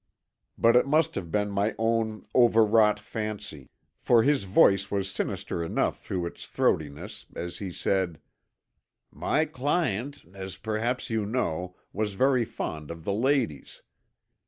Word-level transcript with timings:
But 0.57 0.75
it 0.75 0.87
must 0.87 1.13
have 1.13 1.29
been 1.29 1.51
my 1.51 1.75
own 1.77 2.25
overwrought 2.33 2.99
fancy, 2.99 3.69
for 3.99 4.23
his 4.23 4.45
voice 4.45 4.89
was 4.89 5.11
sinister 5.11 5.63
enough 5.63 5.99
through 6.01 6.25
its 6.25 6.47
throatiness, 6.47 7.27
as 7.35 7.59
he 7.59 7.71
said: 7.71 8.19
"My 9.11 9.45
client, 9.45 10.25
as 10.33 10.57
perhaps 10.57 11.11
you 11.11 11.27
know, 11.27 11.75
was 11.93 12.15
very 12.15 12.45
fond 12.45 12.89
of 12.89 13.03
the 13.03 13.13
ladies. 13.13 13.83